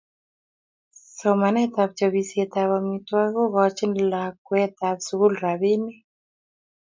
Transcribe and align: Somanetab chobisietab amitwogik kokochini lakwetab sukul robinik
Somanetab 1.17 1.89
chobisietab 1.97 2.69
amitwogik 2.79 3.35
kokochini 3.37 4.01
lakwetab 4.11 4.97
sukul 5.07 5.33
robinik 5.43 5.97